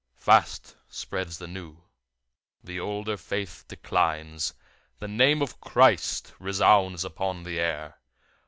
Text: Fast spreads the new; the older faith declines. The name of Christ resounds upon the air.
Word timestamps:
Fast 0.15 0.75
spreads 0.89 1.37
the 1.37 1.45
new; 1.45 1.83
the 2.63 2.79
older 2.79 3.17
faith 3.17 3.65
declines. 3.67 4.55
The 4.97 5.07
name 5.07 5.43
of 5.43 5.61
Christ 5.61 6.33
resounds 6.39 7.05
upon 7.05 7.43
the 7.43 7.59
air. 7.59 7.99